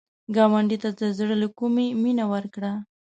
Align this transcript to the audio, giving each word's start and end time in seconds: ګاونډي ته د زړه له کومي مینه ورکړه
ګاونډي 0.35 0.77
ته 0.83 0.89
د 0.99 1.01
زړه 1.17 1.35
له 1.41 1.47
کومي 1.59 1.87
مینه 2.01 2.25
ورکړه 2.33 2.71